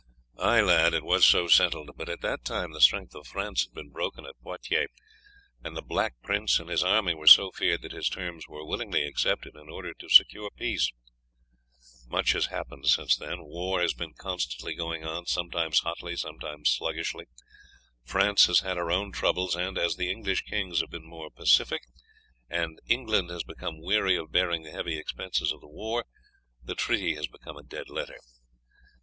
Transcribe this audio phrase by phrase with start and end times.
[0.39, 3.73] "Ay, lad, it was so settled; but at that time the strength of France had
[3.75, 4.89] been broken at Poitiers,
[5.63, 9.03] and the Black Prince and his army were so feared that his terms were willingly
[9.03, 10.91] accepted in order to secure peace.
[12.07, 17.25] Much has happened since then: war has been constantly going on, sometimes hotly, sometimes sluggishly;
[18.03, 21.83] France has had her own troubles, and as the English kings have been more pacific,
[22.49, 26.05] and England has become weary of bearing the heavy expenses of the war,
[26.63, 28.17] the treaty has become a dead letter.